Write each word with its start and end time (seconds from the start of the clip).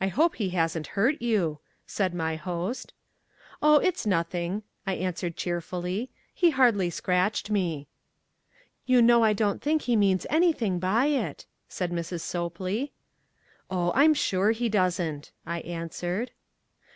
"I 0.00 0.08
hope 0.08 0.34
he 0.34 0.50
hasn't 0.50 0.88
hurt 0.98 1.22
you," 1.22 1.60
said 1.86 2.12
my 2.12 2.34
host. 2.34 2.92
"Oh, 3.62 3.76
it's 3.78 4.04
nothing," 4.04 4.64
I 4.84 4.94
answered 4.94 5.36
cheerfully. 5.36 6.10
"He 6.34 6.50
hardly 6.50 6.90
scratched 6.90 7.48
me." 7.48 7.86
"You 8.84 9.00
know 9.00 9.22
I 9.22 9.34
don't 9.34 9.62
think 9.62 9.82
he 9.82 9.94
means 9.94 10.26
anything 10.28 10.80
by 10.80 11.06
it," 11.06 11.46
said 11.68 11.92
Mrs. 11.92 12.22
Sopley. 12.22 12.90
"Oh, 13.70 13.92
I'm 13.94 14.12
SURE 14.12 14.50
he 14.50 14.68
doesn't," 14.68 15.30
I 15.46 15.60
answered. 15.60 16.32